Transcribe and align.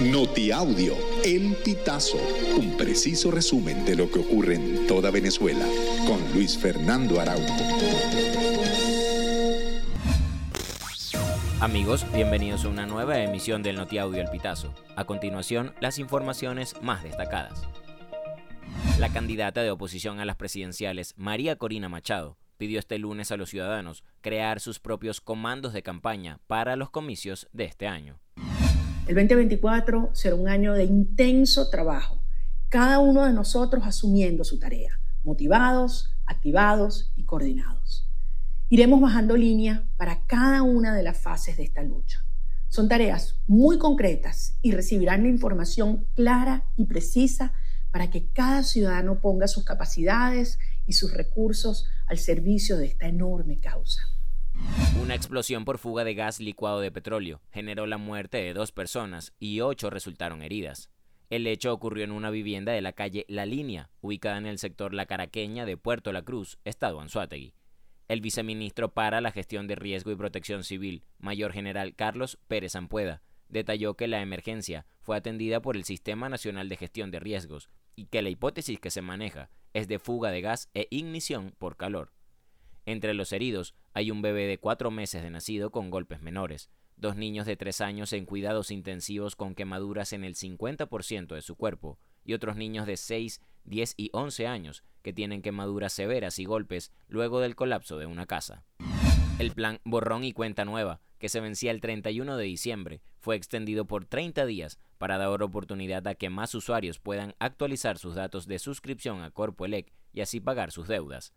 Notiaudio, 0.00 0.96
El 1.24 1.54
Pitazo, 1.64 2.18
un 2.58 2.76
preciso 2.76 3.30
resumen 3.30 3.84
de 3.84 3.94
lo 3.94 4.10
que 4.10 4.18
ocurre 4.18 4.56
en 4.56 4.88
toda 4.88 5.12
Venezuela, 5.12 5.64
con 6.04 6.20
Luis 6.34 6.58
Fernando 6.58 7.20
Araújo. 7.20 7.54
Amigos, 11.60 12.04
bienvenidos 12.12 12.64
a 12.64 12.68
una 12.70 12.86
nueva 12.86 13.20
emisión 13.20 13.62
del 13.62 13.76
Notiaudio 13.76 14.20
El 14.20 14.30
Pitazo. 14.30 14.74
A 14.96 15.04
continuación, 15.04 15.72
las 15.80 16.00
informaciones 16.00 16.74
más 16.82 17.04
destacadas. 17.04 17.62
La 18.98 19.12
candidata 19.12 19.62
de 19.62 19.70
oposición 19.70 20.18
a 20.18 20.24
las 20.24 20.36
presidenciales, 20.36 21.14
María 21.16 21.54
Corina 21.54 21.88
Machado, 21.88 22.36
pidió 22.58 22.80
este 22.80 22.98
lunes 22.98 23.30
a 23.30 23.36
los 23.36 23.50
ciudadanos 23.50 24.02
crear 24.22 24.58
sus 24.58 24.80
propios 24.80 25.20
comandos 25.20 25.72
de 25.72 25.84
campaña 25.84 26.40
para 26.48 26.74
los 26.74 26.90
comicios 26.90 27.48
de 27.52 27.64
este 27.64 27.86
año. 27.86 28.23
El 29.06 29.16
2024 29.16 30.12
será 30.14 30.34
un 30.34 30.48
año 30.48 30.72
de 30.72 30.84
intenso 30.84 31.68
trabajo, 31.68 32.22
cada 32.70 33.00
uno 33.00 33.26
de 33.26 33.34
nosotros 33.34 33.84
asumiendo 33.86 34.44
su 34.44 34.58
tarea, 34.58 34.98
motivados, 35.24 36.16
activados 36.24 37.12
y 37.14 37.24
coordinados. 37.24 38.08
Iremos 38.70 39.02
bajando 39.02 39.36
línea 39.36 39.84
para 39.98 40.24
cada 40.24 40.62
una 40.62 40.94
de 40.94 41.02
las 41.02 41.18
fases 41.18 41.58
de 41.58 41.64
esta 41.64 41.82
lucha. 41.82 42.24
Son 42.68 42.88
tareas 42.88 43.36
muy 43.46 43.76
concretas 43.76 44.54
y 44.62 44.72
recibirán 44.72 45.24
la 45.24 45.28
información 45.28 46.06
clara 46.14 46.64
y 46.78 46.86
precisa 46.86 47.52
para 47.90 48.08
que 48.10 48.30
cada 48.30 48.62
ciudadano 48.62 49.20
ponga 49.20 49.48
sus 49.48 49.64
capacidades 49.64 50.58
y 50.86 50.94
sus 50.94 51.12
recursos 51.12 51.86
al 52.06 52.16
servicio 52.16 52.78
de 52.78 52.86
esta 52.86 53.06
enorme 53.06 53.60
causa. 53.60 54.00
Una 55.00 55.14
explosión 55.14 55.64
por 55.64 55.78
fuga 55.78 56.04
de 56.04 56.14
gas 56.14 56.40
licuado 56.40 56.80
de 56.80 56.90
petróleo 56.90 57.42
generó 57.52 57.86
la 57.86 57.98
muerte 57.98 58.38
de 58.38 58.54
dos 58.54 58.72
personas 58.72 59.34
y 59.38 59.60
ocho 59.60 59.90
resultaron 59.90 60.42
heridas. 60.42 60.88
El 61.30 61.46
hecho 61.46 61.72
ocurrió 61.72 62.04
en 62.04 62.12
una 62.12 62.30
vivienda 62.30 62.72
de 62.72 62.80
la 62.80 62.92
calle 62.92 63.24
La 63.28 63.44
Línea, 63.44 63.90
ubicada 64.00 64.38
en 64.38 64.46
el 64.46 64.58
sector 64.58 64.94
La 64.94 65.06
Caraqueña 65.06 65.66
de 65.66 65.76
Puerto 65.76 66.12
La 66.12 66.22
Cruz, 66.22 66.58
estado 66.64 67.00
Anzuategui. 67.00 67.54
El 68.08 68.20
viceministro 68.20 68.92
para 68.92 69.20
la 69.20 69.30
Gestión 69.30 69.66
de 69.66 69.74
Riesgo 69.74 70.10
y 70.10 70.16
Protección 70.16 70.62
Civil, 70.64 71.04
Mayor 71.18 71.52
General 71.52 71.94
Carlos 71.94 72.38
Pérez 72.48 72.76
Ampueda, 72.76 73.22
detalló 73.48 73.94
que 73.94 74.08
la 74.08 74.20
emergencia 74.20 74.86
fue 75.00 75.16
atendida 75.16 75.60
por 75.60 75.76
el 75.76 75.84
Sistema 75.84 76.28
Nacional 76.28 76.68
de 76.68 76.76
Gestión 76.76 77.10
de 77.10 77.20
Riesgos 77.20 77.70
y 77.96 78.06
que 78.06 78.22
la 78.22 78.30
hipótesis 78.30 78.78
que 78.78 78.90
se 78.90 79.02
maneja 79.02 79.50
es 79.72 79.88
de 79.88 79.98
fuga 79.98 80.30
de 80.30 80.40
gas 80.40 80.68
e 80.74 80.86
ignición 80.90 81.54
por 81.58 81.76
calor. 81.76 82.12
Entre 82.86 83.14
los 83.14 83.32
heridos 83.32 83.74
hay 83.94 84.10
un 84.10 84.22
bebé 84.22 84.46
de 84.46 84.58
cuatro 84.58 84.90
meses 84.90 85.22
de 85.22 85.30
nacido 85.30 85.70
con 85.70 85.88
golpes 85.88 86.20
menores, 86.20 86.68
dos 86.96 87.16
niños 87.16 87.46
de 87.46 87.56
tres 87.56 87.80
años 87.80 88.12
en 88.12 88.26
cuidados 88.26 88.72
intensivos 88.72 89.36
con 89.36 89.54
quemaduras 89.54 90.12
en 90.12 90.24
el 90.24 90.34
50% 90.34 91.34
de 91.34 91.42
su 91.42 91.54
cuerpo, 91.54 91.98
y 92.24 92.34
otros 92.34 92.56
niños 92.56 92.86
de 92.86 92.96
6, 92.96 93.40
10 93.64 93.94
y 93.96 94.10
11 94.12 94.46
años 94.46 94.82
que 95.02 95.12
tienen 95.12 95.42
quemaduras 95.42 95.92
severas 95.92 96.38
y 96.38 96.44
golpes 96.44 96.92
luego 97.08 97.40
del 97.40 97.54
colapso 97.54 97.98
de 97.98 98.06
una 98.06 98.26
casa. 98.26 98.64
El 99.38 99.52
plan 99.52 99.80
Borrón 99.84 100.24
y 100.24 100.32
Cuenta 100.32 100.64
Nueva, 100.64 101.00
que 101.18 101.28
se 101.28 101.40
vencía 101.40 101.70
el 101.70 101.80
31 101.80 102.36
de 102.36 102.44
diciembre, 102.44 103.02
fue 103.20 103.36
extendido 103.36 103.86
por 103.86 104.06
30 104.06 104.44
días 104.46 104.78
para 104.98 105.18
dar 105.18 105.42
oportunidad 105.42 106.06
a 106.08 106.14
que 106.14 106.30
más 106.30 106.54
usuarios 106.54 106.98
puedan 106.98 107.34
actualizar 107.38 107.98
sus 107.98 108.14
datos 108.14 108.46
de 108.46 108.58
suscripción 108.58 109.22
a 109.22 109.30
Corpoelec 109.30 109.92
y 110.12 110.20
así 110.20 110.40
pagar 110.40 110.72
sus 110.72 110.88
deudas. 110.88 111.32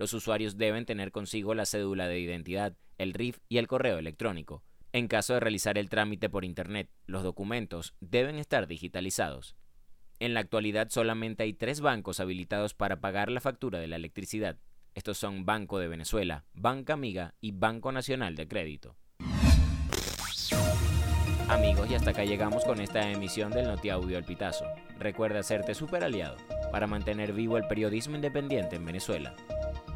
Los 0.00 0.14
usuarios 0.14 0.56
deben 0.56 0.86
tener 0.86 1.12
consigo 1.12 1.52
la 1.52 1.66
cédula 1.66 2.08
de 2.08 2.18
identidad, 2.18 2.74
el 2.96 3.12
RIF 3.12 3.36
y 3.50 3.58
el 3.58 3.66
correo 3.66 3.98
electrónico. 3.98 4.62
En 4.92 5.08
caso 5.08 5.34
de 5.34 5.40
realizar 5.40 5.76
el 5.76 5.90
trámite 5.90 6.30
por 6.30 6.46
Internet, 6.46 6.88
los 7.04 7.22
documentos 7.22 7.92
deben 8.00 8.36
estar 8.36 8.66
digitalizados. 8.66 9.56
En 10.18 10.32
la 10.32 10.40
actualidad 10.40 10.88
solamente 10.88 11.42
hay 11.42 11.52
tres 11.52 11.82
bancos 11.82 12.18
habilitados 12.18 12.72
para 12.72 13.02
pagar 13.02 13.30
la 13.30 13.42
factura 13.42 13.78
de 13.78 13.88
la 13.88 13.96
electricidad. 13.96 14.56
Estos 14.94 15.18
son 15.18 15.44
Banco 15.44 15.78
de 15.78 15.88
Venezuela, 15.88 16.46
Banca 16.54 16.94
Amiga 16.94 17.34
y 17.42 17.52
Banco 17.52 17.92
Nacional 17.92 18.36
de 18.36 18.48
Crédito. 18.48 18.96
Amigos, 21.46 21.90
y 21.90 21.94
hasta 21.94 22.12
acá 22.12 22.24
llegamos 22.24 22.64
con 22.64 22.80
esta 22.80 23.10
emisión 23.10 23.52
del 23.52 23.66
Noti 23.66 23.90
Audio 23.90 24.16
El 24.16 24.24
Pitazo. 24.24 24.64
Recuerda 24.98 25.40
hacerte 25.40 25.74
super 25.74 26.04
aliado 26.04 26.38
para 26.72 26.86
mantener 26.86 27.34
vivo 27.34 27.58
el 27.58 27.66
periodismo 27.66 28.16
independiente 28.16 28.76
en 28.76 28.86
Venezuela. 28.86 29.34